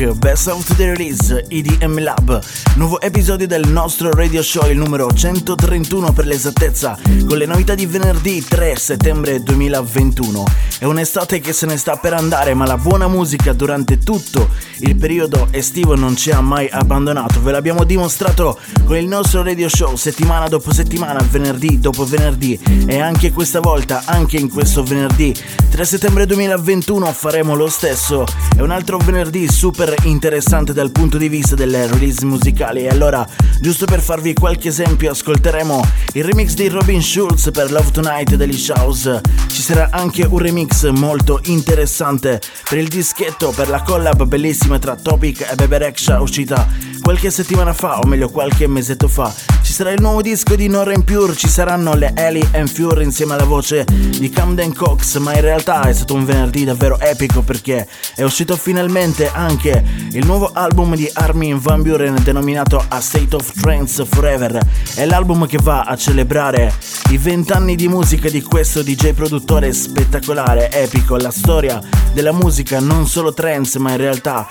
Best 0.00 0.48
of 0.48 0.76
the 0.76 0.94
release 0.94 1.44
EDM 1.48 2.00
Lab. 2.00 2.42
Nuovo 2.76 3.02
episodio 3.02 3.46
del 3.46 3.68
nostro 3.68 4.10
radio 4.10 4.42
show, 4.42 4.66
il 4.70 4.78
numero 4.78 5.12
131 5.12 6.12
per 6.14 6.24
l'esattezza, 6.24 6.98
con 7.28 7.36
le 7.36 7.44
novità 7.44 7.74
di 7.74 7.84
venerdì 7.84 8.42
3 8.42 8.76
settembre 8.76 9.42
2021. 9.42 10.44
È 10.78 10.86
un'estate 10.86 11.40
che 11.40 11.52
se 11.52 11.66
ne 11.66 11.76
sta 11.76 11.96
per 11.96 12.14
andare, 12.14 12.54
ma 12.54 12.64
la 12.64 12.78
buona 12.78 13.08
musica 13.08 13.52
durante 13.52 13.98
tutto 13.98 14.48
il 14.78 14.96
periodo 14.96 15.48
estivo 15.50 15.94
non 15.94 16.16
ci 16.16 16.30
ha 16.30 16.40
mai 16.40 16.66
abbandonato. 16.70 17.42
Ve 17.42 17.52
l'abbiamo 17.52 17.84
dimostrato 17.84 18.58
con 18.86 18.96
il 18.96 19.06
nostro 19.06 19.42
radio 19.42 19.68
show 19.68 19.94
settimana 19.96 20.48
dopo 20.48 20.72
settimana, 20.72 21.20
venerdì 21.28 21.78
dopo 21.78 22.06
venerdì 22.06 22.58
e 22.86 22.98
anche 22.98 23.32
questa 23.32 23.60
volta, 23.60 24.04
anche 24.06 24.38
in 24.38 24.48
questo 24.48 24.82
venerdì 24.82 25.34
3 25.70 25.84
settembre 25.84 26.24
2021 26.24 27.12
faremo 27.12 27.54
lo 27.54 27.68
stesso. 27.68 28.24
È 28.56 28.60
un 28.62 28.70
altro 28.70 28.96
venerdì 28.96 29.46
super 29.50 29.89
interessante 30.04 30.72
dal 30.72 30.90
punto 30.90 31.18
di 31.18 31.28
vista 31.28 31.54
delle 31.54 31.86
release 31.86 32.24
musicali. 32.24 32.84
E 32.84 32.88
allora, 32.88 33.26
giusto 33.60 33.86
per 33.86 34.00
farvi 34.00 34.34
qualche 34.34 34.68
esempio, 34.68 35.10
ascolteremo 35.10 35.84
il 36.14 36.24
remix 36.24 36.54
di 36.54 36.68
Robin 36.68 37.02
Schulz 37.02 37.50
per 37.52 37.70
Love 37.70 37.90
Tonight 37.90 38.34
degli 38.34 38.62
House. 38.76 39.20
Ci 39.48 39.62
sarà 39.62 39.88
anche 39.90 40.24
un 40.24 40.38
remix 40.38 40.88
molto 40.90 41.40
interessante 41.44 42.40
per 42.68 42.78
il 42.78 42.88
dischetto, 42.88 43.50
per 43.50 43.68
la 43.68 43.82
collab 43.82 44.24
bellissima 44.24 44.78
tra 44.78 44.96
Topic 44.96 45.46
e 45.50 45.54
Bebe 45.54 45.78
Rexha 45.78 46.20
uscita 46.20 46.66
qualche 47.00 47.30
settimana 47.30 47.72
fa, 47.72 47.98
o 47.98 48.06
meglio 48.06 48.28
qualche 48.28 48.66
mesetto 48.66 49.08
fa. 49.08 49.32
Ci 49.62 49.72
sarà 49.72 49.90
il 49.90 50.00
nuovo 50.00 50.22
disco 50.22 50.54
di 50.54 50.68
Norren 50.68 51.04
Pure, 51.04 51.34
ci 51.34 51.48
saranno 51.48 51.94
le 51.94 52.12
Ellie 52.14 52.46
and 52.52 52.68
Fury 52.68 53.04
insieme 53.04 53.34
alla 53.34 53.44
voce 53.44 53.84
di 53.84 54.28
Camden 54.30 54.74
Cox, 54.74 55.18
ma 55.18 55.34
in 55.34 55.40
realtà 55.40 55.82
è 55.82 55.92
stato 55.92 56.14
un 56.14 56.24
venerdì 56.24 56.64
davvero 56.64 56.98
epico 57.00 57.42
perché 57.42 57.86
è 58.14 58.22
uscito 58.22 58.56
finalmente 58.56 59.30
anche 59.32 59.79
il 60.12 60.24
nuovo 60.26 60.50
album 60.52 60.94
di 60.94 61.10
Armin 61.12 61.58
Van 61.58 61.82
Buren 61.82 62.22
denominato 62.22 62.84
A 62.88 63.00
State 63.00 63.36
of 63.36 63.52
Trance 63.60 64.04
Forever. 64.04 64.58
È 64.94 65.04
l'album 65.04 65.46
che 65.46 65.58
va 65.62 65.82
a 65.82 65.96
celebrare 65.96 66.72
i 67.10 67.18
vent'anni 67.18 67.74
di 67.76 67.88
musica 67.88 68.28
di 68.28 68.42
questo 68.42 68.82
DJ 68.82 69.12
produttore 69.12 69.72
spettacolare, 69.72 70.70
epico, 70.72 71.16
la 71.16 71.30
storia 71.30 71.80
della 72.12 72.32
musica 72.32 72.80
non 72.80 73.06
solo 73.06 73.32
trance 73.32 73.78
ma 73.78 73.90
in 73.90 73.96
realtà 73.98 74.46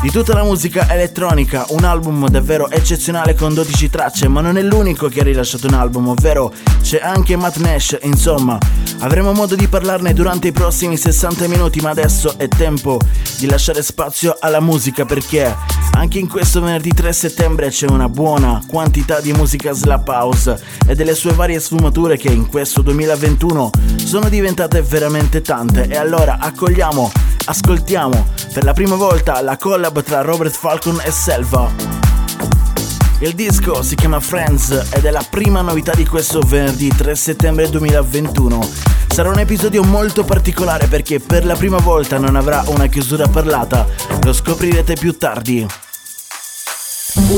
di 0.00 0.10
tutta 0.10 0.32
la 0.32 0.44
musica 0.44 0.88
elettronica, 0.88 1.66
un 1.70 1.82
album 1.82 2.28
davvero 2.28 2.70
eccezionale 2.70 3.34
con 3.34 3.52
12 3.52 3.90
tracce, 3.90 4.28
ma 4.28 4.40
non 4.40 4.56
è 4.56 4.62
l'unico 4.62 5.08
che 5.08 5.20
ha 5.20 5.24
rilasciato 5.24 5.66
un 5.66 5.74
album, 5.74 6.08
ovvero 6.08 6.52
c'è 6.82 7.00
anche 7.02 7.34
Matt 7.34 7.56
Nash, 7.56 7.98
insomma, 8.02 8.56
avremo 9.00 9.32
modo 9.32 9.56
di 9.56 9.66
parlarne 9.66 10.14
durante 10.14 10.48
i 10.48 10.52
prossimi 10.52 10.96
60 10.96 11.48
minuti, 11.48 11.80
ma 11.80 11.90
adesso 11.90 12.38
è 12.38 12.46
tempo 12.46 13.00
di 13.38 13.46
lasciare 13.46 13.82
spazio 13.82 14.36
alla 14.38 14.60
musica 14.60 14.67
perché 15.06 15.56
anche 15.92 16.18
in 16.18 16.28
questo 16.28 16.60
venerdì 16.60 16.92
3 16.92 17.10
settembre 17.14 17.70
c'è 17.70 17.88
una 17.88 18.10
buona 18.10 18.60
quantità 18.66 19.18
di 19.18 19.32
musica 19.32 19.72
slap 19.72 20.06
house 20.08 20.62
e 20.86 20.94
delle 20.94 21.14
sue 21.14 21.32
varie 21.32 21.58
sfumature 21.58 22.18
che 22.18 22.28
in 22.28 22.46
questo 22.48 22.82
2021 22.82 23.70
sono 24.04 24.28
diventate 24.28 24.82
veramente 24.82 25.40
tante 25.40 25.88
e 25.88 25.96
allora 25.96 26.36
accogliamo, 26.38 27.10
ascoltiamo 27.46 28.26
per 28.52 28.64
la 28.64 28.74
prima 28.74 28.96
volta 28.96 29.40
la 29.40 29.56
collab 29.56 30.02
tra 30.02 30.20
Robert 30.20 30.54
Falcon 30.54 31.00
e 31.02 31.10
Selva. 31.10 32.07
Il 33.20 33.34
disco 33.34 33.82
si 33.82 33.96
chiama 33.96 34.20
Friends 34.20 34.90
ed 34.92 35.04
è 35.04 35.10
la 35.10 35.24
prima 35.28 35.60
novità 35.60 35.92
di 35.92 36.06
questo 36.06 36.38
venerdì 36.40 36.86
3 36.86 37.16
settembre 37.16 37.68
2021. 37.68 38.60
Sarà 39.08 39.30
un 39.30 39.40
episodio 39.40 39.82
molto 39.82 40.22
particolare 40.22 40.86
perché 40.86 41.18
per 41.18 41.44
la 41.44 41.56
prima 41.56 41.78
volta 41.78 42.16
non 42.18 42.36
avrà 42.36 42.62
una 42.68 42.86
chiusura 42.86 43.26
parlata, 43.26 43.88
lo 44.22 44.32
scoprirete 44.32 44.94
più 44.94 45.16
tardi. 45.16 45.66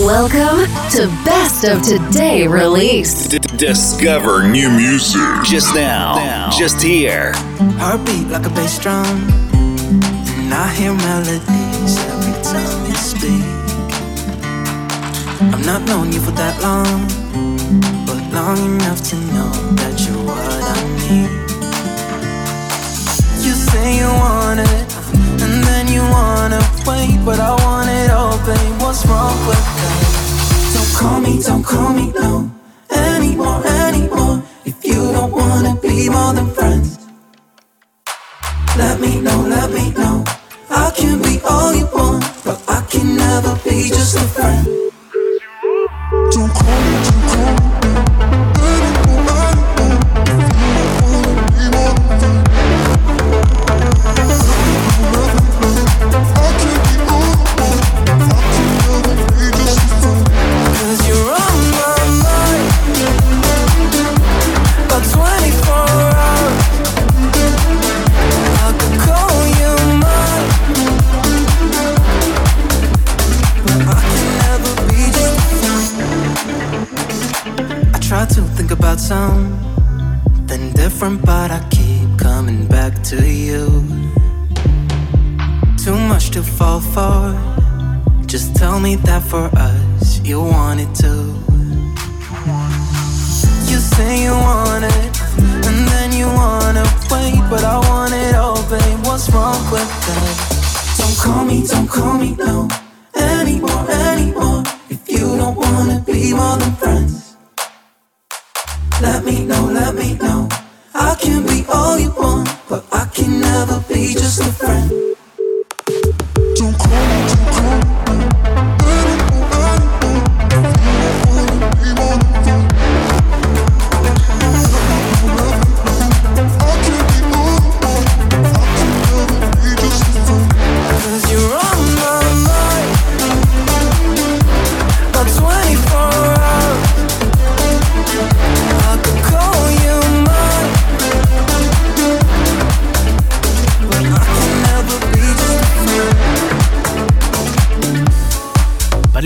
Welcome 0.05 0.69
to 0.91 1.09
Best 1.25 1.65
of 1.65 1.81
Today 1.81 2.47
release. 2.47 3.27
D- 3.29 3.39
discover 3.57 4.43
new 4.43 4.69
music. 4.69 5.23
Just 5.45 5.75
now. 5.75 6.51
Just 6.51 6.83
here. 6.83 7.33
Heartbeat 7.79 8.29
like 8.29 8.45
a 8.45 8.51
bass 8.51 8.79
drum. 8.79 9.07
And 10.37 10.53
I 10.53 10.69
hear 10.75 10.93
melodies 10.93 11.97
every 12.05 12.43
time 12.43 12.87
you 12.87 12.95
speak. 12.97 13.10
I've 15.43 15.65
not 15.65 15.81
known 15.89 16.13
you 16.13 16.21
for 16.21 16.33
that 16.33 16.61
long, 16.61 17.09
but 18.05 18.21
long 18.31 18.59
enough 18.75 19.01
to 19.09 19.17
know 19.33 19.51
that 19.81 19.97
you're 20.05 20.23
what 20.29 20.37
I 20.37 20.81
need. 21.01 21.31
You 23.41 23.55
say 23.57 23.97
you 23.97 24.11
want 24.21 24.61
it, 24.61 24.87
and 25.41 25.65
then 25.65 25.89
you 25.89 26.03
wanna 26.03 26.61
wait, 26.85 27.25
but 27.25 27.41
I 27.41 27.57
want 27.65 27.89
it 27.89 28.11
all, 28.11 28.37
babe. 28.45 28.83
What's 28.83 29.07
wrong 29.07 29.39
with 29.49 29.65
that? 29.81 30.75
Don't 30.75 30.93
call 31.01 31.21
me, 31.23 31.43
don't 31.43 31.65
call 31.65 31.95
me, 31.95 32.13
no, 32.13 32.51
anymore, 32.91 33.67
anymore. 33.67 34.43
If 34.67 34.85
you 34.85 35.11
don't 35.11 35.33
wanna 35.33 35.75
be 35.81 36.11
more 36.11 36.35
than 36.35 36.51
friends. 36.53 36.99
Let 38.77 39.01
me 39.01 39.23
know, 39.23 39.41
let 39.41 39.71
me 39.71 39.91
know. 39.93 40.23
I 40.69 40.91
can 40.95 41.23
be 41.23 41.41
all 41.49 41.75
you 41.75 41.87
want, 41.95 42.25
but 42.45 42.63
I 42.69 42.83
can 42.91 43.17
never 43.17 43.59
be 43.65 43.89
just 43.89 44.17
a 44.17 44.27
friend. 44.37 44.69
Don't 46.31 46.49
call 46.49 46.81
me, 46.81 46.95
don't 47.03 47.27
call 47.27 48.45
me. 48.45 48.50
Fall 86.71 86.81
for. 86.81 88.27
Just 88.27 88.55
tell 88.55 88.79
me 88.79 88.95
that 89.07 89.23
for 89.23 89.51
us 89.57 90.21
you 90.25 90.41
want 90.41 90.79
it 90.81 90.93
too. 90.95 91.35
You 93.71 93.79
say 93.95 94.23
you 94.25 94.33
want 94.33 94.85
it 94.85 95.13
And 95.69 95.79
then 95.93 96.13
you 96.13 96.27
wanna 96.27 96.85
wait 97.11 97.41
But 97.51 97.63
I 97.65 97.77
want 97.89 98.15
it 98.15 98.35
all, 98.35 98.63
babe. 98.71 99.01
What's 99.07 99.31
wrong 99.33 99.61
with 99.73 99.91
that? 100.07 100.37
Don't 100.99 101.17
call 101.25 101.45
me, 101.45 101.67
don't 101.67 101.89
call 101.89 102.15
me, 102.19 102.37
no. 102.37 102.69
Anymore, 103.17 103.85
anymore. 103.91 104.63
If 104.95 105.09
you 105.09 105.25
don't 105.41 105.57
wanna 105.57 105.99
be 106.07 106.33
more 106.33 106.57
than 106.63 106.73
friends 106.83 107.37
Let 109.01 109.25
me 109.25 109.45
know, 109.45 109.65
let 109.81 109.95
me 109.95 110.15
know. 110.15 110.49
I 110.95 111.17
can 111.23 111.43
be 111.47 111.65
all 111.73 111.99
you 111.99 112.11
want 112.23 112.49
But 112.69 112.83
I 112.93 113.07
can 113.15 113.41
never 113.41 113.79
be 113.89 114.13
just 114.15 114.41
a 114.41 114.53
friend 114.53 115.11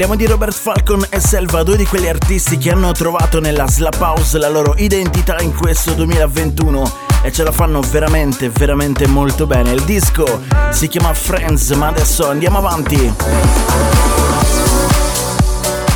Parliamo 0.05 0.23
di 0.23 0.31
Robert 0.31 0.55
Falcon 0.55 1.07
e 1.09 1.19
Selva, 1.19 1.63
due 1.63 1.79
di 1.79 1.87
quegli 1.87 2.07
artisti 2.07 2.59
che 2.59 2.71
hanno 2.71 2.93
trovato 2.93 3.41
nella 3.41 3.67
Slap 3.67 3.99
House 3.99 4.37
la 4.37 4.51
loro 4.51 4.75
identità 4.77 5.41
in 5.41 5.55
questo 5.55 5.95
2021 5.95 6.93
e 7.23 7.33
ce 7.33 7.43
la 7.43 7.51
fanno 7.51 7.81
veramente, 7.81 8.51
veramente 8.51 9.07
molto 9.07 9.47
bene. 9.47 9.73
Il 9.73 9.83
disco 9.85 10.43
si 10.73 10.89
chiama 10.89 11.15
Friends, 11.15 11.71
ma 11.71 11.87
adesso 11.87 12.29
andiamo 12.29 12.59
avanti. 12.59 13.15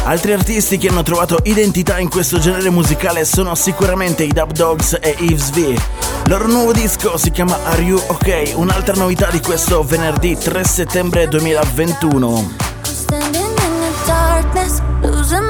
Altri 0.05 0.32
artisti 0.32 0.78
che 0.78 0.88
hanno 0.88 1.02
trovato 1.02 1.40
identità 1.43 1.99
in 1.99 2.08
questo 2.08 2.38
genere 2.38 2.70
musicale 2.70 3.26
sono 3.26 3.55
sicuramente 3.55 4.22
i 4.22 4.32
Dub 4.32 4.52
Dogs 4.52 4.96
e 5.02 5.16
Yves 5.19 5.50
V. 5.50 5.56
Il 5.58 5.82
loro 6.28 6.46
nuovo 6.46 6.72
disco 6.72 7.19
si 7.19 7.31
chiama 7.31 7.58
Are 7.64 7.82
You 7.82 8.00
OK? 8.06 8.52
Un'altra 8.55 8.94
novità 8.94 9.28
di 9.31 9.40
questo 9.40 9.82
venerdì 9.82 10.34
3 10.34 10.64
settembre 10.64 11.28
2021. 11.28 12.68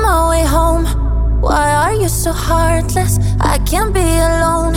My 0.09 0.31
way 0.31 0.45
home. 0.45 0.85
Why 1.43 1.67
are 1.83 1.95
you 2.03 2.09
so 2.09 2.33
heartless? 2.33 3.13
I 3.41 3.59
can't 3.71 3.93
be 3.93 4.09
alone. 4.31 4.75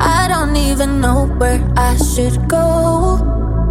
I 0.00 0.26
don't 0.32 0.56
even 0.56 1.00
know 1.00 1.20
where 1.40 1.60
I 1.76 1.96
should 2.10 2.36
go. 2.48 2.66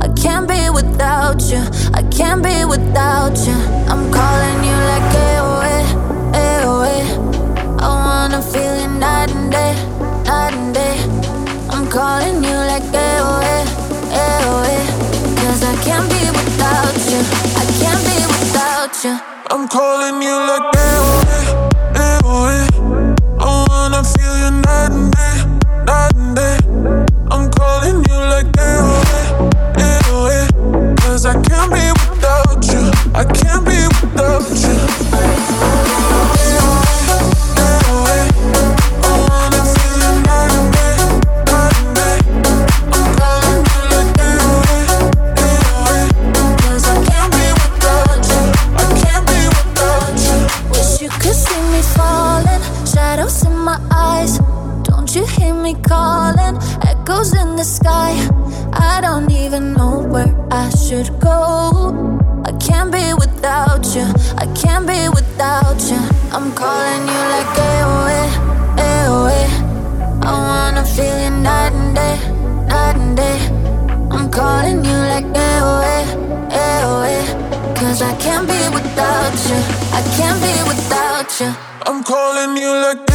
I 0.06 0.08
can't 0.24 0.48
be 0.48 0.62
without 0.80 1.42
you. 1.52 1.62
I 2.00 2.02
can't 2.18 2.42
be 2.50 2.58
without 2.74 3.36
you. 3.48 3.58
I'm 3.92 4.04
calling 4.20 4.60
you 4.70 4.78
like 4.92 5.08
AOA, 5.32 5.78
AOA. 6.50 6.98
I 7.86 7.88
wanna 8.06 8.42
feel 8.54 8.74
you 8.84 8.90
night 9.06 9.30
and 9.38 9.52
day, 9.58 9.74
night 10.30 10.54
and 10.62 10.74
day. 10.80 10.96
I'm 11.74 11.86
calling 12.00 12.38
you 12.48 12.58
like 12.72 12.88
AOA, 13.10 13.56
AOA. 14.26 14.78
Cause 15.42 15.62
I 15.72 15.76
can't 15.88 16.08
be 16.14 16.24
without 16.40 16.98
you. 17.12 17.22
I 17.62 17.66
can't 17.82 18.02
be 18.10 18.18
without 18.34 18.96
you. 19.06 19.33
I'm 19.50 19.68
calling 19.68 20.22
you 20.22 20.36
like 20.50 20.72
AOA, 20.74 21.40
oh, 21.50 21.70
AOA. 21.94 23.16
Oh, 23.40 23.66
I 23.70 23.70
wanna 23.70 24.04
feel 24.04 24.36
you 24.38 24.52
night 24.62 24.92
and 24.92 25.12
day, 25.12 25.38
night 25.86 26.16
and 26.16 26.36
day. 26.36 26.58
I'm 27.32 27.52
calling 27.52 28.04
you 28.08 28.18
like. 28.32 28.48
Oh, 28.60 29.04
Cause 31.14 31.26
I 31.28 31.34
can't 31.44 31.72
be 31.72 31.86
without 32.10 32.66
you. 32.74 32.92
I 33.14 33.24
can't 33.24 33.66
be 33.66 33.78
without 34.02 34.50
you. 34.50 34.63
look 82.82 83.13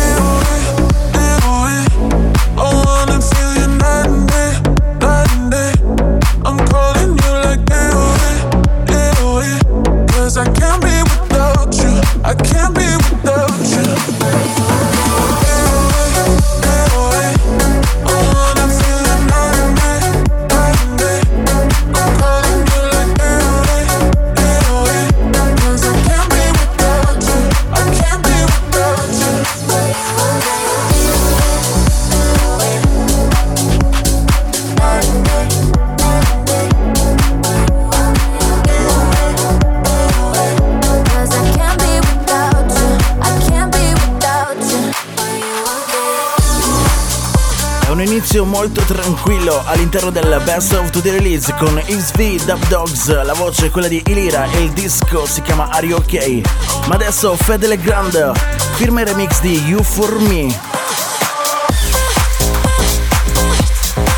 molto 48.58 48.82
tranquillo 48.82 49.62
all'interno 49.66 50.10
del 50.10 50.40
Best 50.44 50.72
of 50.72 50.90
the 50.90 51.12
Release 51.12 51.55
con 51.58 51.81
XV 51.87 52.44
Dub 52.44 52.66
Dogs, 52.66 53.22
la 53.22 53.32
voce 53.34 53.66
è 53.66 53.70
quella 53.70 53.87
di 53.87 54.02
Ilira 54.05 54.50
e 54.50 54.64
il 54.64 54.72
disco 54.72 55.26
si 55.26 55.43
chiama 55.43 55.69
Are 55.70 55.87
You 55.87 55.99
OK? 55.99 56.40
Ma 56.88 56.96
adesso 56.96 57.37
Fedele 57.37 57.78
Grand 57.78 58.32
firma 58.75 59.02
il 59.02 59.06
remix 59.06 59.40
di 59.40 59.62
You 59.62 59.81
For 59.84 60.19
Me. 60.19 60.52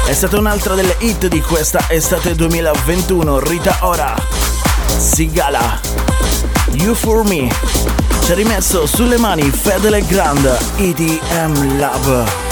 È 0.06 0.12
stata 0.14 0.38
un'altra 0.38 0.74
delle 0.74 0.96
hit 1.00 1.26
di 1.26 1.42
questa 1.42 1.84
estate 1.90 2.34
2021, 2.34 3.40
Rita 3.40 3.76
Ora, 3.80 4.14
Sigala, 4.96 5.78
You 6.72 6.94
For 6.94 7.24
Me. 7.28 7.46
Ci 8.24 8.32
ha 8.32 8.34
rimesso 8.34 8.86
sulle 8.86 9.18
mani 9.18 9.50
Fedele 9.50 10.02
Grand, 10.06 10.58
EDM 10.76 11.76
Love. 11.78 12.49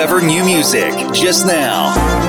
Discover 0.00 0.22
new 0.22 0.42
music 0.46 0.94
just 1.12 1.44
now. 1.44 2.19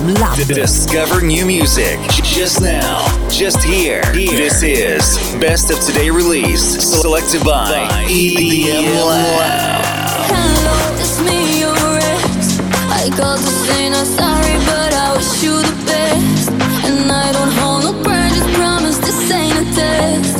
Lab. 0.00 0.06
EDM 0.06 0.20
Lab. 0.20 0.36
Discover 0.48 1.22
new 1.22 1.46
music 1.46 1.98
just 2.22 2.60
now, 2.60 3.06
just 3.30 3.62
here. 3.62 4.02
This 4.12 4.62
is 4.62 5.16
Best 5.40 5.70
of 5.70 5.80
Today 5.80 6.10
Release, 6.10 6.62
selected 6.62 7.42
by 7.44 7.88
EDM 8.04 9.06
Lab. 9.06 9.84
Hello, 10.28 11.00
it's 11.00 11.20
me, 11.22 11.60
your 11.60 11.74
ex. 11.96 12.58
I 12.90 13.08
called 13.16 13.40
to 13.40 13.46
say 13.46 13.88
not 13.88 14.06
sorry, 14.06 14.58
but 14.66 14.92
I 14.92 15.16
wish 15.16 15.42
you 15.42 15.56
the 15.62 15.84
best. 15.86 16.50
And 16.84 17.10
I 17.10 17.32
don't 17.32 17.52
hold 17.52 17.84
no 17.84 18.02
grudges, 18.02 18.44
promise 18.56 18.98
this 18.98 19.30
ain't 19.30 19.56
a 19.56 19.64
test. 19.74 20.36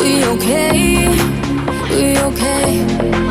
We 0.00 0.24
okay? 0.24 1.08
We 1.90 2.18
okay? 2.18 3.23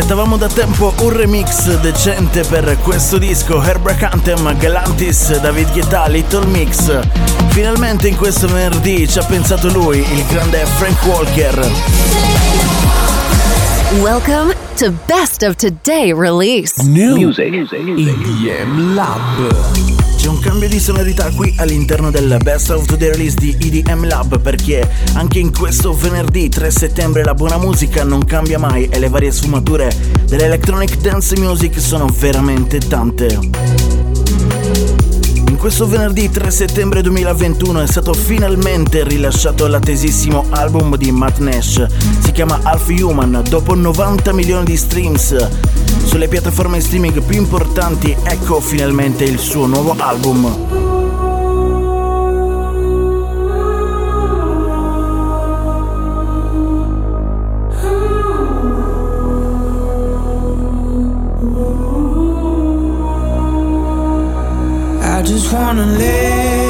Aspettavamo 0.00 0.38
da 0.38 0.48
tempo 0.48 0.94
un 1.00 1.10
remix 1.10 1.78
decente 1.80 2.42
per 2.48 2.78
questo 2.82 3.18
disco 3.18 3.62
Herbert 3.62 4.02
Anthem, 4.02 4.56
Galantis, 4.56 5.38
David 5.40 5.72
Guetta, 5.72 6.08
Little 6.08 6.46
Mix. 6.46 6.98
Finalmente 7.48 8.08
in 8.08 8.16
questo 8.16 8.48
venerdì 8.48 9.06
ci 9.06 9.18
ha 9.18 9.24
pensato 9.24 9.68
lui, 9.68 9.98
il 9.98 10.24
grande 10.30 10.64
Frank 10.64 11.04
Walker. 11.04 11.70
Welcome 14.00 14.54
to 14.78 14.90
Best 15.04 15.42
of 15.42 15.56
Today 15.56 16.14
Release. 16.14 16.82
New 16.82 17.16
Music 17.16 17.70
EDM 17.70 18.94
Lab. 18.94 19.99
C'è 20.20 20.28
un 20.28 20.38
cambio 20.38 20.68
di 20.68 20.78
sonorità 20.78 21.30
qui 21.30 21.54
all'interno 21.56 22.10
del 22.10 22.36
Best 22.42 22.68
of 22.68 22.84
the 22.84 23.08
Release 23.08 23.36
di 23.36 23.56
EDM 23.58 24.06
Lab 24.06 24.38
perché 24.38 24.86
anche 25.14 25.38
in 25.38 25.50
questo 25.50 25.94
venerdì 25.94 26.50
3 26.50 26.70
settembre 26.70 27.24
la 27.24 27.32
buona 27.32 27.56
musica 27.56 28.04
non 28.04 28.26
cambia 28.26 28.58
mai 28.58 28.86
e 28.90 28.98
le 28.98 29.08
varie 29.08 29.30
sfumature 29.30 29.90
dell'electronic 30.26 30.98
dance 30.98 31.38
music 31.38 31.80
sono 31.80 32.04
veramente 32.18 32.80
tante 32.80 33.38
questo 35.60 35.86
venerdì 35.86 36.30
3 36.30 36.50
settembre 36.50 37.02
2021 37.02 37.82
è 37.82 37.86
stato 37.86 38.14
finalmente 38.14 39.04
rilasciato 39.04 39.66
l'attesissimo 39.66 40.46
album 40.48 40.96
di 40.96 41.12
Matt 41.12 41.36
Nash. 41.36 41.86
Si 42.20 42.32
chiama 42.32 42.60
Half 42.62 42.88
Human. 42.88 43.42
Dopo 43.46 43.74
90 43.74 44.32
milioni 44.32 44.64
di 44.64 44.76
streams 44.78 45.36
sulle 46.04 46.28
piattaforme 46.28 46.80
streaming 46.80 47.22
più 47.22 47.38
importanti, 47.38 48.16
ecco 48.22 48.60
finalmente 48.60 49.24
il 49.24 49.38
suo 49.38 49.66
nuovo 49.66 49.94
album. 49.98 50.88
wanna 65.70 65.86
lay 65.98 66.10
here, 66.10 66.69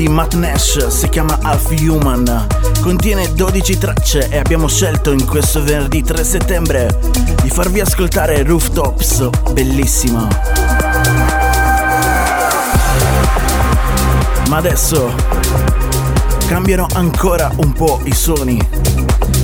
di 0.00 0.08
Matt 0.08 0.32
Nash 0.32 0.86
si 0.86 1.10
chiama 1.10 1.38
Half 1.42 1.78
Human. 1.78 2.46
Contiene 2.80 3.34
12 3.34 3.76
tracce 3.76 4.30
e 4.30 4.38
abbiamo 4.38 4.66
scelto 4.66 5.12
in 5.12 5.26
questo 5.26 5.62
venerdì 5.62 6.02
3 6.02 6.24
settembre 6.24 6.98
di 7.42 7.50
farvi 7.50 7.80
ascoltare 7.80 8.42
Rooftops, 8.42 9.28
bellissima. 9.52 10.26
Ma 14.48 14.56
adesso 14.56 15.14
cambiano 16.46 16.86
ancora 16.94 17.50
un 17.56 17.72
po' 17.74 18.00
i 18.04 18.14
suoni 18.14 18.58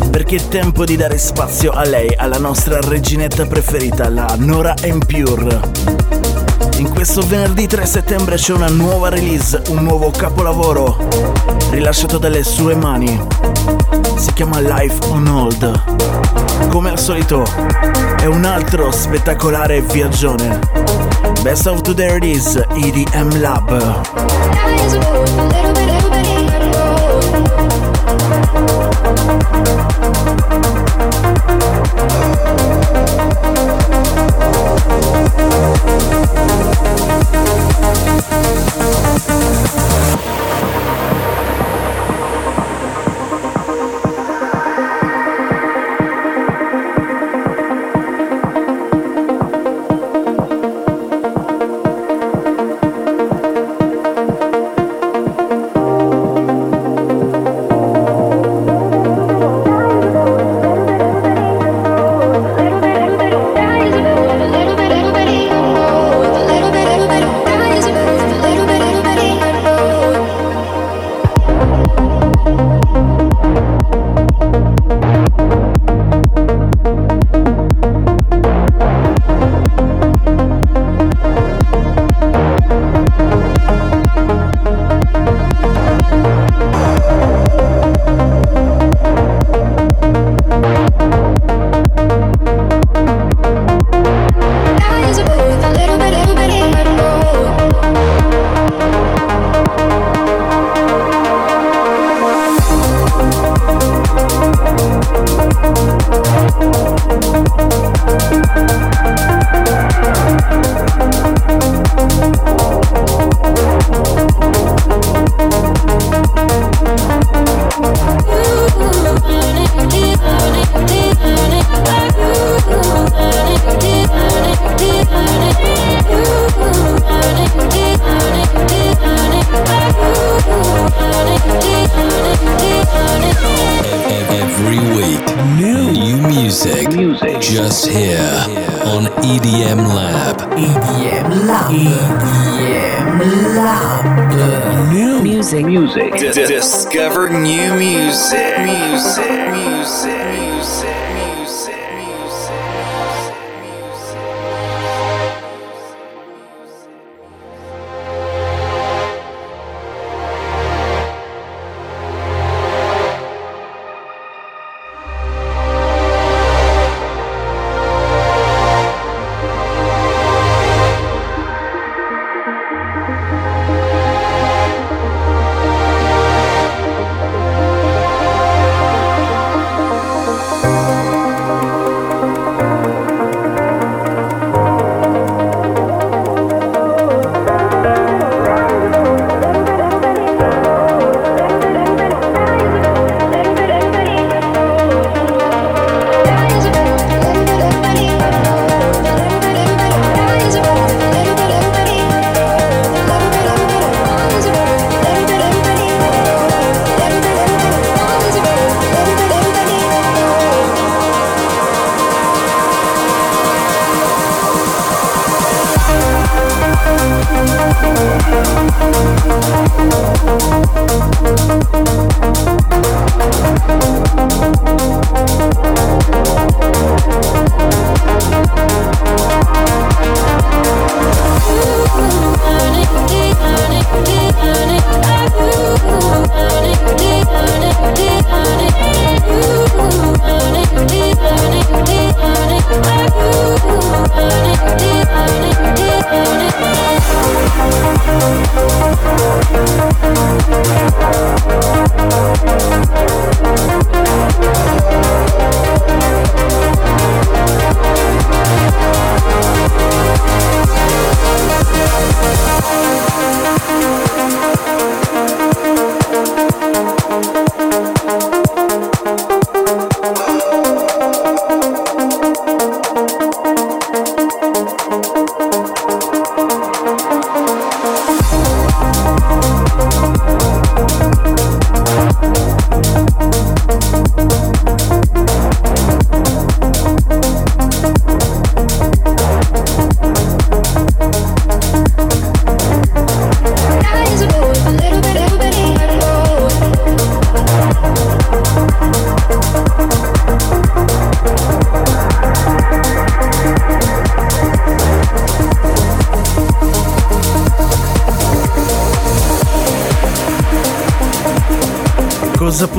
perché 0.08 0.36
è 0.36 0.48
tempo 0.48 0.86
di 0.86 0.96
dare 0.96 1.18
spazio 1.18 1.72
a 1.72 1.84
lei, 1.84 2.14
alla 2.16 2.38
nostra 2.38 2.80
reginetta 2.80 3.44
preferita, 3.44 4.08
la 4.08 4.34
Nora 4.38 4.74
Pure. 5.06 6.35
In 6.78 6.92
questo 6.92 7.22
venerdì 7.22 7.66
3 7.66 7.86
settembre 7.86 8.36
c'è 8.36 8.52
una 8.52 8.68
nuova 8.68 9.08
release, 9.08 9.62
un 9.68 9.82
nuovo 9.82 10.10
capolavoro 10.10 11.08
rilasciato 11.70 12.18
dalle 12.18 12.44
sue 12.44 12.74
mani. 12.74 13.18
Si 14.16 14.32
chiama 14.34 14.60
Life 14.60 14.98
on 15.08 15.26
Hold. 15.26 16.68
Come 16.68 16.90
al 16.90 16.98
solito 16.98 17.46
è 18.18 18.26
un 18.26 18.44
altro 18.44 18.90
spettacolare 18.90 19.80
viaggione. 19.80 20.58
Best 21.42 21.66
of 21.66 21.80
Today 21.80 22.18
Release 22.18 22.66
EDM 22.74 23.40
Lab. 23.40 25.65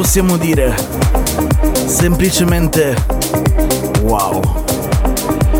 Possiamo 0.07 0.37
dire? 0.37 0.73
Semplicemente 1.85 2.95
wow. 4.03 4.41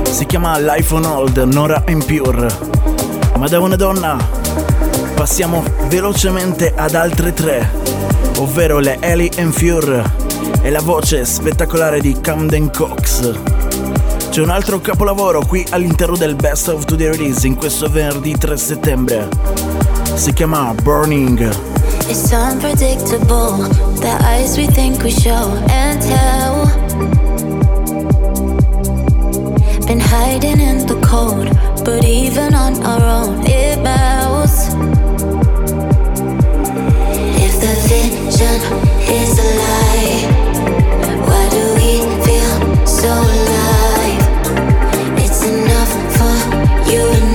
Si 0.10 0.26
chiama 0.26 0.58
Life 0.58 0.94
on 0.94 1.04
Hold, 1.04 1.38
Nora 1.52 1.84
Impure. 1.90 2.48
Ma 3.36 3.50
da 3.50 3.60
una 3.60 3.76
donna 3.76 4.16
passiamo 5.16 5.62
velocemente 5.90 6.72
ad 6.74 6.96
altre 6.96 7.34
tre, 7.34 7.70
ovvero 8.38 8.80
le 8.80 8.96
Ellie 9.02 9.32
Enfure 9.36 10.02
e 10.62 10.70
la 10.70 10.82
voce 10.82 11.26
spettacolare 11.26 12.00
di 12.00 12.16
Camden 12.22 12.72
Cox. 12.72 13.34
C'è 14.30 14.42
un 14.42 14.50
altro 14.50 14.80
capolavoro 14.80 15.46
qui 15.46 15.66
all'interno 15.72 16.16
del 16.16 16.36
Best 16.36 16.70
of 16.70 16.86
Today 16.86 17.08
Release 17.10 17.46
in 17.46 17.56
questo 17.56 17.90
venerdì 17.90 18.38
3 18.38 18.56
settembre. 18.56 19.28
Si 20.14 20.32
chiama 20.32 20.74
Burning. 20.82 21.76
It's 22.10 22.32
unpredictable, 22.32 23.68
the 24.00 24.18
eyes 24.24 24.58
we 24.58 24.68
think 24.68 25.04
we 25.04 25.12
show 25.12 25.46
and 25.70 26.02
tell. 26.02 26.66
Been 29.88 30.00
hiding 30.00 30.60
in 30.60 30.86
the 30.86 31.00
cold, 31.06 31.48
but 31.86 32.04
even 32.06 32.54
on 32.54 32.74
our 32.84 33.02
own, 33.02 33.46
it 33.46 33.82
melts. 33.82 34.68
If 37.46 37.54
the 37.64 37.74
vision 37.88 38.60
is 39.20 39.40
a 39.40 39.50
lie, 39.64 40.18
why 41.28 41.44
do 41.56 41.64
we 41.80 41.92
feel 42.26 42.86
so 42.86 43.12
alive? 43.38 44.24
It's 45.24 45.42
enough 45.44 45.94
for 46.18 46.36
you 46.92 47.27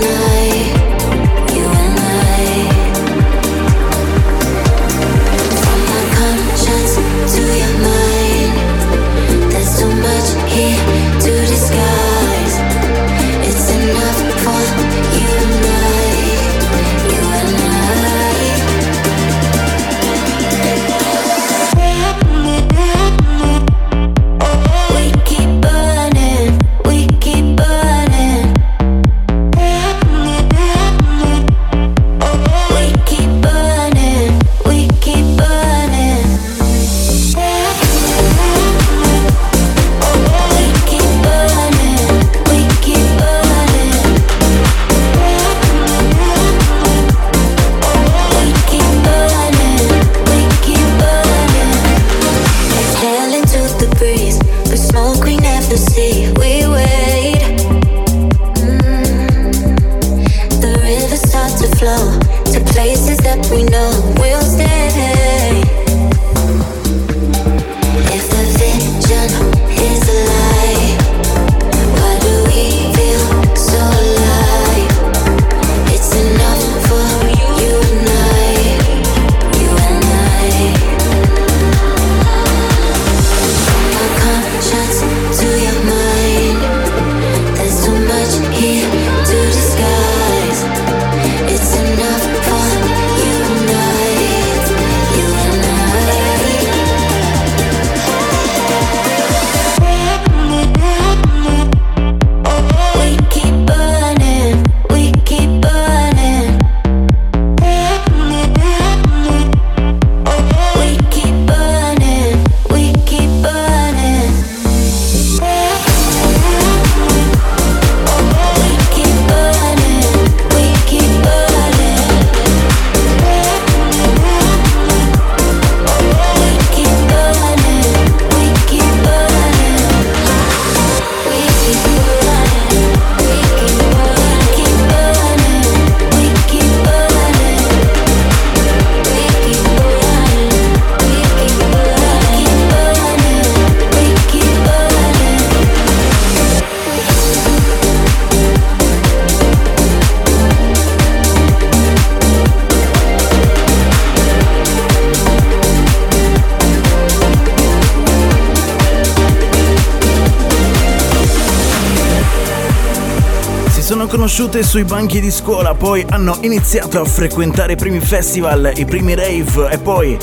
conosciute 164.52 164.62
sui 164.62 164.84
banchi 164.84 165.20
di 165.20 165.30
scuola, 165.30 165.74
poi 165.74 166.04
hanno 166.10 166.36
iniziato 166.42 167.00
a 167.00 167.04
frequentare 167.06 167.72
i 167.72 167.76
primi 167.76 168.00
festival, 168.00 168.72
i 168.76 168.84
primi 168.84 169.14
rave 169.14 169.70
e 169.70 169.78
poi 169.78 170.18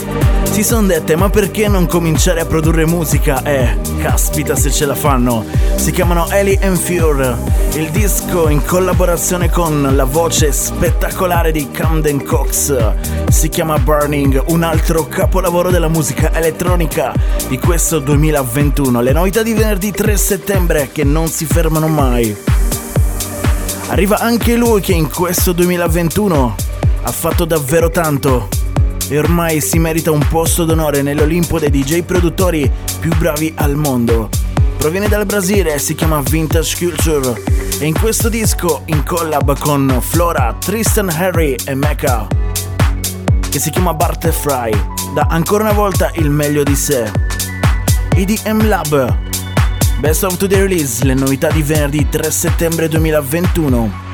si 0.51 0.63
sono 0.63 0.85
dette 0.85 1.15
ma 1.15 1.29
perché 1.29 1.67
non 1.67 1.87
cominciare 1.87 2.41
a 2.41 2.45
produrre 2.45 2.85
musica? 2.85 3.41
E 3.43 3.77
caspita 3.99 4.55
se 4.55 4.71
ce 4.71 4.85
la 4.85 4.93
fanno. 4.93 5.45
Si 5.75 5.91
chiamano 5.91 6.29
Ellie 6.29 6.59
and 6.61 6.77
Fure, 6.77 7.35
il 7.73 7.89
disco 7.89 8.49
in 8.49 8.63
collaborazione 8.63 9.49
con 9.49 9.95
la 9.95 10.05
voce 10.05 10.51
spettacolare 10.51 11.51
di 11.51 11.71
Camden 11.71 12.23
Cox. 12.23 12.93
Si 13.29 13.49
chiama 13.49 13.79
Burning, 13.79 14.43
un 14.47 14.61
altro 14.61 15.07
capolavoro 15.07 15.71
della 15.71 15.89
musica 15.89 16.31
elettronica 16.33 17.13
di 17.47 17.57
questo 17.57 17.99
2021. 17.99 19.01
Le 19.01 19.11
novità 19.11 19.41
di 19.41 19.53
venerdì 19.53 19.91
3 19.91 20.17
settembre 20.17 20.89
che 20.91 21.03
non 21.03 21.27
si 21.27 21.45
fermano 21.45 21.87
mai. 21.87 22.59
Arriva 23.89 24.19
anche 24.19 24.56
lui 24.56 24.82
che 24.82 24.93
in 24.93 25.10
questo 25.10 25.52
2021 25.52 26.56
ha 27.04 27.12
fatto 27.12 27.45
davvero 27.45 27.89
tanto 27.89 28.47
e 29.08 29.17
ormai 29.17 29.62
si 29.62 29.78
merita 29.80 30.12
un 30.12 30.25
posto 30.28 30.63
d'onore 30.63 31.02
nell'Olimpo 31.02 31.60
dei 31.60 31.69
DJ 31.69 32.04
produttori 32.04 32.71
più 32.99 33.15
bravi 33.17 33.54
al 33.58 33.75
mondo. 33.75 34.30
Proviene 34.78 35.08
dal 35.08 35.25
Brasile, 35.25 35.78
si 35.80 35.95
chiama 35.95 36.21
Vintage 36.21 36.78
Culture 36.78 37.41
e 37.80 37.86
in 37.86 37.99
questo 37.99 38.30
disco 38.30 38.84
in 38.86 39.04
collab 39.04 39.58
con 39.60 39.99
Flora, 40.02 40.56
Tristan 40.58 41.10
Harry 41.10 41.56
e 41.65 41.75
Mecca 41.75 42.28
che 43.49 43.60
si 43.60 43.71
chiama 43.71 43.95
Bart 43.95 44.30
Fry 44.30 44.71
dà 45.12 45.25
ancora 45.28 45.63
una 45.63 45.73
volta 45.73 46.12
il 46.15 46.30
meglio 46.30 46.62
di 46.63 46.75
sé. 46.75 47.12
EDM 48.15 48.67
Lab 48.67 49.28
Best 49.99 50.23
of 50.23 50.38
Today 50.38 50.62
Release, 50.62 51.03
le 51.03 51.13
novità 51.13 51.49
di 51.49 51.62
venerdì 51.62 52.07
3 52.07 52.31
settembre 52.31 52.88
2021. 52.88 54.09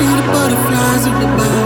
see 0.00 0.06
the 0.06 0.22
butterflies 0.32 1.06
in 1.06 1.14
the 1.20 1.26
mind. 1.26 1.59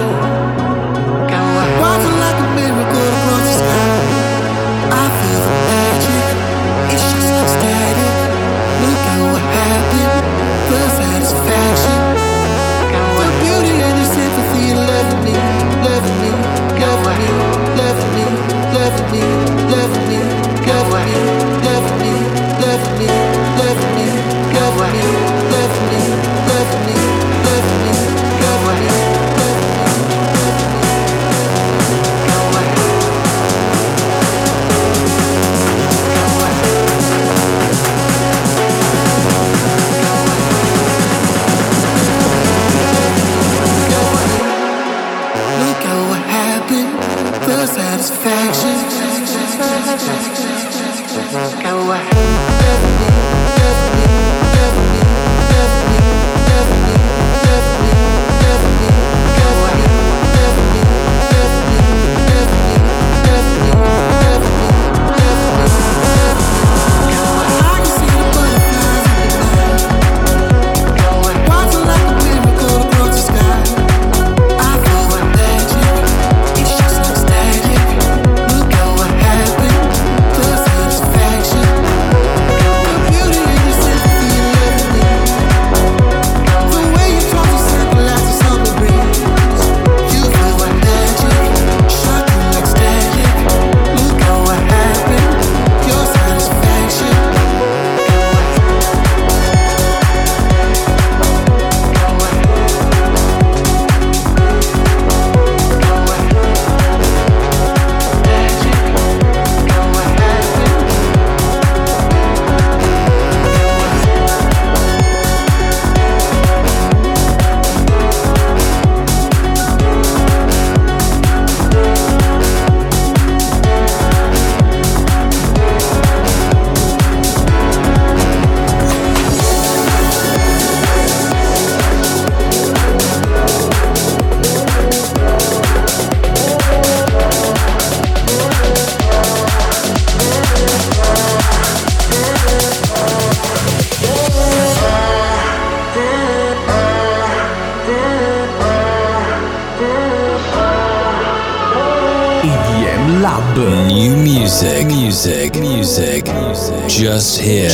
Here, 157.45 157.69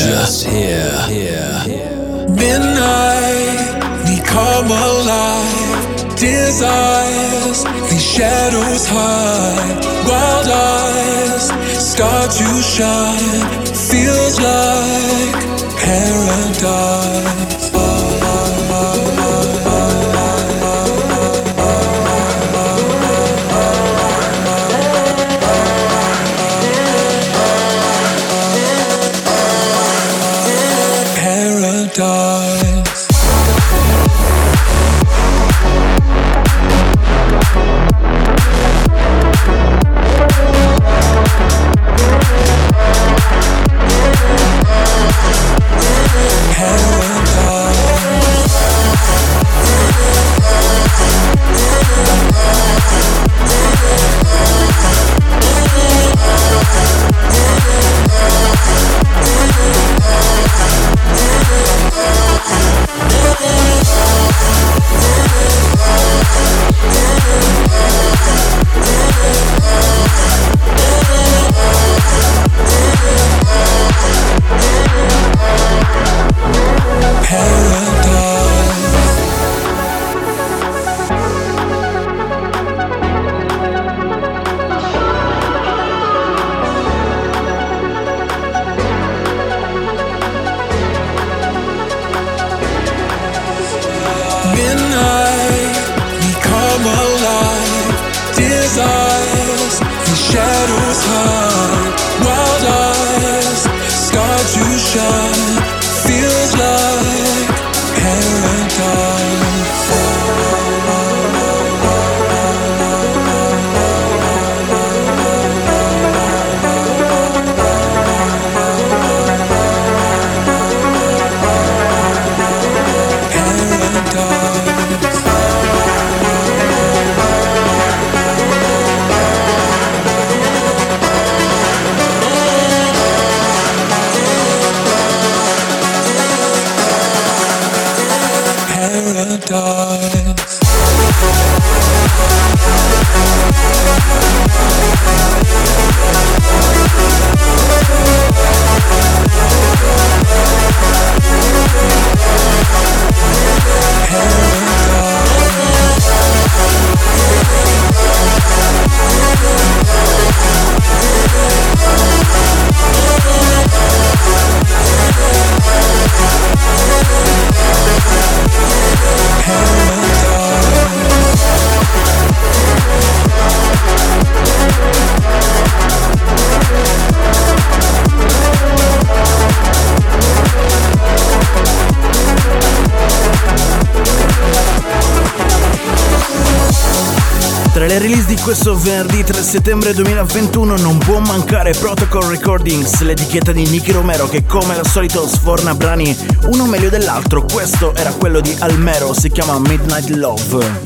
questo 188.42 188.76
venerdì 188.78 189.22
3 189.22 189.42
settembre 189.42 189.92
2021 189.92 190.76
non 190.76 190.98
può 190.98 191.18
mancare 191.18 191.72
Protocol 191.72 192.24
Recordings, 192.24 193.00
l'etichetta 193.00 193.52
di 193.52 193.66
Nicky 193.68 193.92
Romero 193.92 194.28
che 194.28 194.44
come 194.46 194.78
al 194.78 194.86
solito 194.86 195.26
sforna 195.26 195.74
brani 195.74 196.16
uno 196.46 196.64
meglio 196.66 196.88
dell'altro. 196.88 197.44
Questo 197.44 197.94
era 197.94 198.12
quello 198.12 198.40
di 198.40 198.54
Almero, 198.60 199.12
si 199.12 199.30
chiama 199.30 199.58
Midnight 199.58 200.08
Love. 200.10 200.80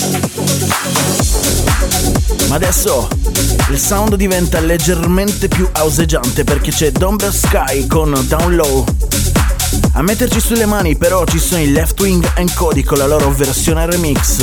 Ma 2.49 2.55
adesso 2.55 3.09
il 3.71 3.79
sound 3.79 4.15
diventa 4.17 4.61
leggermente 4.61 5.49
più 5.49 5.69
auseggiante 5.73 6.45
perché 6.45 6.71
c'è 6.71 6.91
Domber 6.93 7.33
Sky 7.33 7.87
con 7.87 8.13
Down 8.27 8.57
Low. 8.57 8.85
A 9.93 10.03
metterci 10.03 10.41
sulle 10.41 10.67
mani 10.67 10.97
però 10.97 11.25
ci 11.25 11.39
sono 11.39 11.61
i 11.61 11.71
Left 11.71 12.01
Wing 12.01 12.27
and 12.37 12.53
con 12.55 12.99
la 12.99 13.07
loro 13.07 13.31
versione 13.31 13.87
remix. 13.87 14.43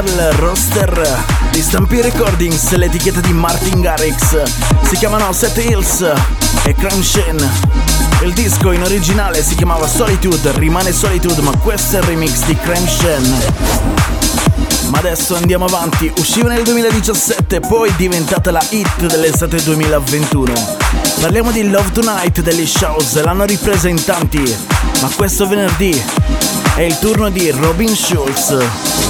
dal 0.00 0.32
roster 0.36 1.24
di 1.50 1.60
Stampy 1.60 2.00
Recordings, 2.00 2.70
l'etichetta 2.74 3.20
di 3.20 3.32
Martin 3.32 3.80
Garrix. 3.80 4.42
Si 4.82 4.96
chiamano 4.96 5.32
Set 5.32 5.56
Hills 5.56 6.08
e 6.62 6.74
Crunshen. 6.74 7.36
Il 8.22 8.32
disco 8.32 8.70
in 8.70 8.82
originale 8.82 9.42
si 9.42 9.56
chiamava 9.56 9.88
Solitude, 9.88 10.52
rimane 10.52 10.92
Solitude, 10.92 11.40
ma 11.40 11.50
questo 11.56 11.96
è 11.96 11.98
il 11.98 12.04
remix 12.04 12.44
di 12.44 12.56
Crunshen. 12.56 13.42
Ma 14.90 14.98
adesso 14.98 15.34
andiamo 15.34 15.64
avanti, 15.64 16.12
usciva 16.18 16.48
nel 16.48 16.62
2017, 16.62 17.60
poi 17.60 17.92
diventata 17.96 18.52
la 18.52 18.64
hit 18.70 19.06
dell'estate 19.06 19.60
2021. 19.62 20.52
Parliamo 21.20 21.50
di 21.50 21.68
Love 21.68 21.90
Tonight 21.90 22.40
degli 22.40 22.66
Shows, 22.66 23.20
l'hanno 23.20 23.44
ripresa 23.44 23.88
in 23.88 24.02
tanti, 24.04 24.56
ma 25.00 25.10
questo 25.16 25.48
venerdì 25.48 26.00
è 26.76 26.82
il 26.82 26.96
turno 27.00 27.30
di 27.30 27.50
Robin 27.50 27.94
Schulz. 27.96 29.07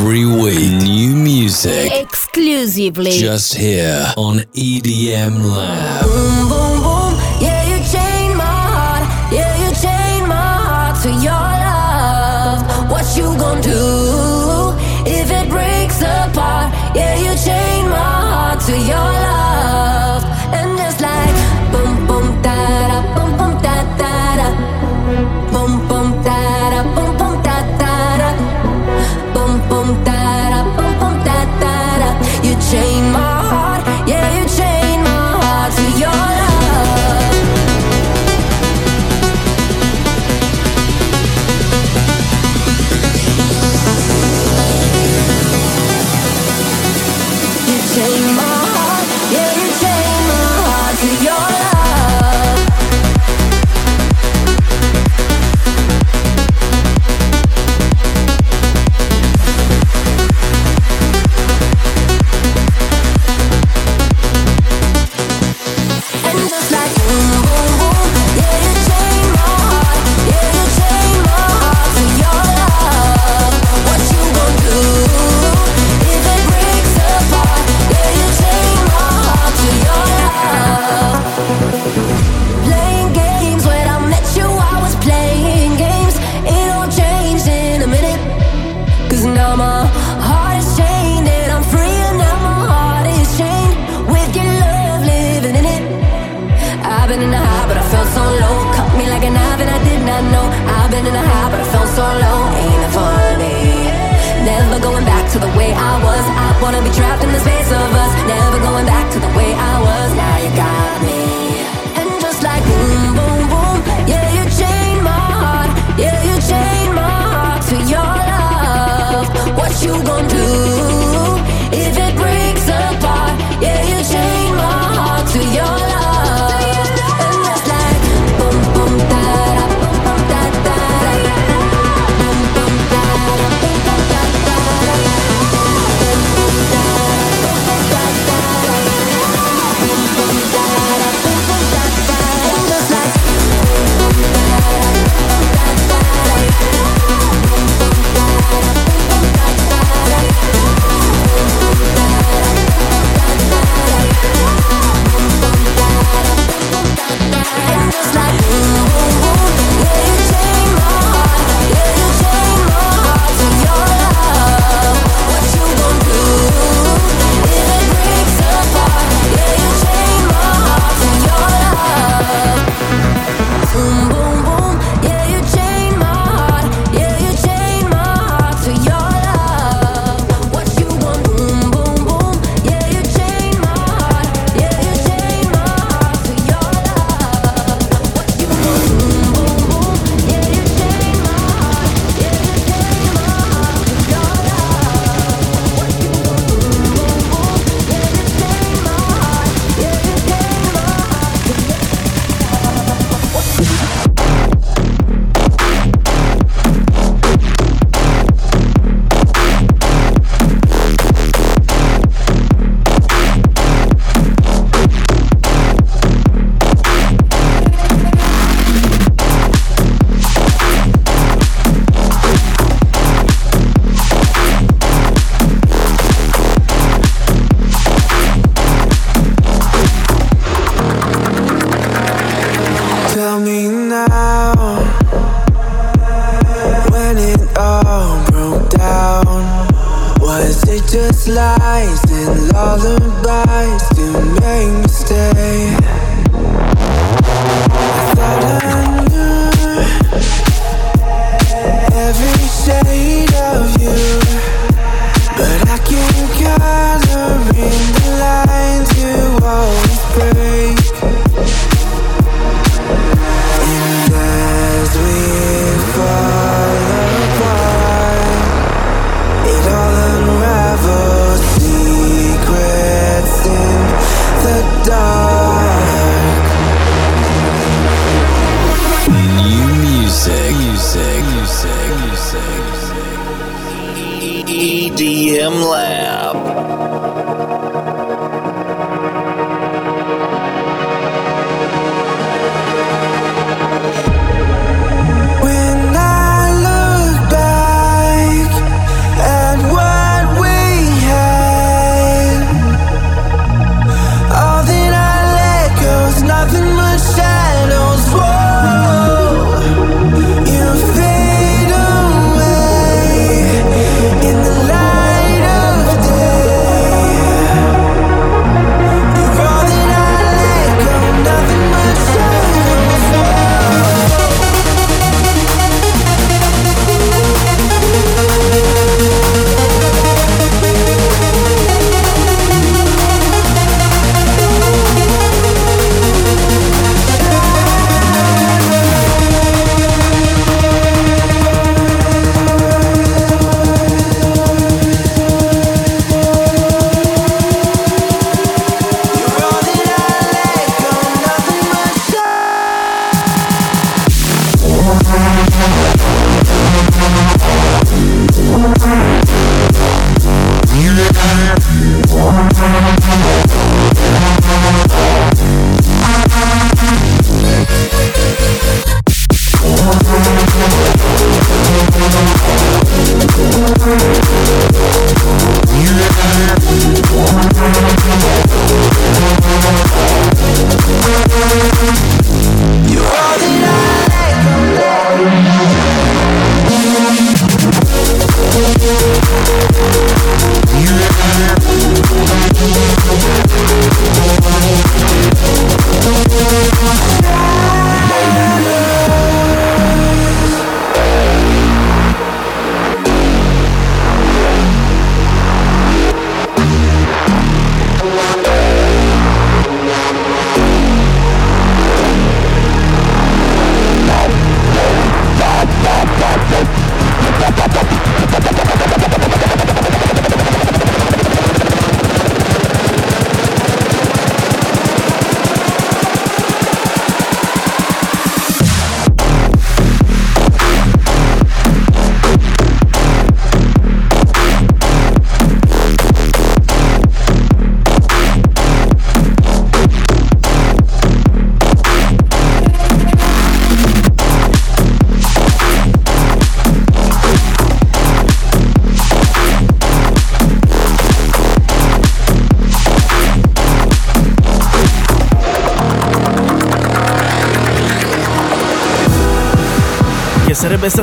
Every 0.00 0.24
week, 0.24 0.72
new 0.82 1.14
music. 1.14 1.92
Exclusively. 1.92 3.10
Just 3.10 3.54
here 3.54 4.06
on 4.16 4.38
EDM 4.56 5.44
Lab. 5.44 6.04
Boom, 6.04 6.48
boom, 6.48 6.82
boom. 6.82 7.12
Yeah, 7.38 7.68
you 7.68 7.76
chain 7.84 8.34
my 8.34 8.44
heart. 8.44 9.04
Yeah, 9.30 9.52
you 9.60 9.68
chain 9.76 10.26
my 10.26 10.56
heart 10.64 11.02
to 11.02 11.10
your 11.10 11.48
love. 11.66 12.90
What 12.90 13.04
you 13.14 13.24
gonna 13.38 13.60
do 13.60 13.99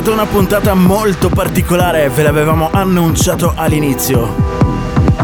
stata 0.08 0.22
una 0.22 0.26
puntata 0.26 0.74
molto 0.74 1.28
particolare, 1.28 2.08
ve 2.08 2.22
l'avevamo 2.22 2.70
annunciato 2.72 3.52
all'inizio. 3.54 4.34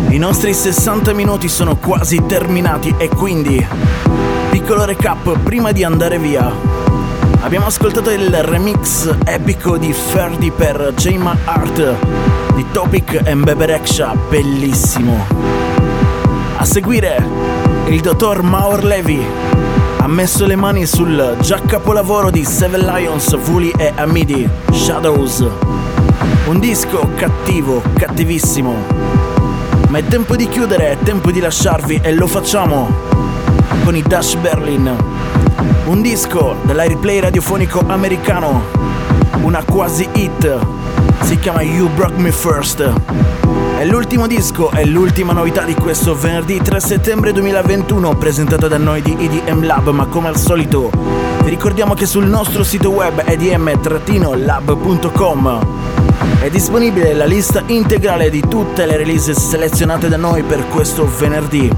I 0.09 0.19
nostri 0.19 0.53
60 0.53 1.15
minuti 1.15 1.49
sono 1.49 1.77
quasi 1.77 2.23
terminati 2.27 2.95
e 2.99 3.09
quindi, 3.09 3.67
piccolo 4.51 4.85
recap 4.85 5.39
prima 5.39 5.73
di 5.73 5.85
andare 5.85 6.19
via. 6.19 6.53
Abbiamo 7.41 7.67
ascoltato 7.67 8.11
il 8.11 8.31
remix 8.43 9.11
epico 9.25 9.79
di 9.79 9.93
Ferdi 9.93 10.51
per 10.51 10.93
Jama 10.97 11.35
Art 11.45 11.97
di 12.55 12.67
Topic 12.71 13.23
e 13.25 13.35
Bebe 13.37 13.67
Rexha, 13.67 14.15
bellissimo. 14.29 15.27
A 16.57 16.65
seguire, 16.67 17.27
il 17.87 18.01
dottor 18.01 18.43
Maur 18.43 18.85
Levi 18.85 19.64
ha 19.99 20.09
messo 20.09 20.47
le 20.47 20.57
mani 20.57 20.87
sul 20.87 21.37
già 21.41 21.61
capolavoro 21.61 22.31
di 22.31 22.45
Seven 22.45 22.81
Lions, 22.81 23.37
Fuli 23.39 23.73
e 23.77 23.93
Amidi, 23.97 24.49
Shadows. 24.71 25.47
Un 26.47 26.59
disco 26.59 27.09
cattivo, 27.17 27.83
cattivissimo. 27.95 28.75
Ma 29.89 29.99
è 29.99 30.05
tempo 30.07 30.37
di 30.37 30.49
chiudere, 30.49 30.91
è 30.93 30.99
tempo 31.03 31.31
di 31.31 31.41
lasciarvi 31.41 32.01
e 32.03 32.15
lo 32.15 32.27
facciamo 32.27 32.89
con 33.85 33.97
i 33.97 34.03
Dash 34.03 34.35
Berlin. 34.37 34.95
Un 35.87 36.03
disco 36.03 36.57
dell'airplay 36.63 37.21
radiofonico 37.21 37.83
americano, 37.87 38.65
una 39.43 39.63
quasi 39.65 40.09
hit, 40.13 40.59
si 41.23 41.39
chiama 41.39 41.63
You 41.63 41.89
Broke 41.91 42.21
Me 42.21 42.33
First. 42.33 43.44
È 43.85 43.87
l'ultimo 43.87 44.27
disco 44.27 44.71
e 44.71 44.87
l'ultima 44.87 45.35
novità 45.35 45.63
di 45.63 45.75
questo 45.75 46.17
venerdì 46.17 46.59
3 46.59 46.81
settembre 46.81 47.33
2021 47.33 48.17
presentata 48.17 48.67
da 48.67 48.79
noi 48.79 49.03
di 49.03 49.15
EDM 49.15 49.63
Lab, 49.63 49.91
ma 49.91 50.07
come 50.07 50.29
al 50.29 50.39
solito 50.39 50.91
vi 51.43 51.51
ricordiamo 51.51 51.93
che 51.93 52.07
sul 52.07 52.25
nostro 52.25 52.65
sito 52.65 52.89
web 52.89 53.23
edm-lab.com 53.27 53.67
è 56.41 56.49
disponibile 56.49 57.13
la 57.13 57.27
lista 57.27 57.63
integrale 57.67 58.31
di 58.31 58.41
tutte 58.49 58.87
le 58.87 58.97
release 58.97 59.35
selezionate 59.35 60.09
da 60.09 60.17
noi 60.17 60.43
per 60.45 60.67
questo 60.69 61.07
venerdì. 61.19 61.71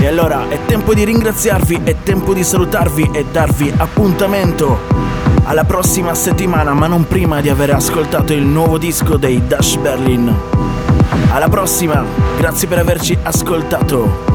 E 0.00 0.06
allora 0.06 0.48
è 0.48 0.60
tempo 0.64 0.94
di 0.94 1.04
ringraziarvi, 1.04 1.82
è 1.84 1.96
tempo 2.02 2.32
di 2.32 2.42
salutarvi 2.42 3.10
e 3.12 3.26
darvi 3.30 3.70
appuntamento 3.76 5.09
alla 5.44 5.64
prossima 5.64 6.14
settimana, 6.14 6.72
ma 6.74 6.86
non 6.86 7.06
prima 7.06 7.40
di 7.40 7.48
aver 7.48 7.70
ascoltato 7.70 8.32
il 8.32 8.44
nuovo 8.44 8.78
disco 8.78 9.16
dei 9.16 9.46
Dash 9.46 9.76
Berlin. 9.76 10.34
Alla 11.32 11.48
prossima, 11.48 12.04
grazie 12.36 12.68
per 12.68 12.78
averci 12.78 13.16
ascoltato. 13.22 14.29